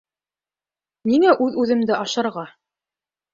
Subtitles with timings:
[1.09, 2.47] Ниңә үҙ-үҙемде ашарға?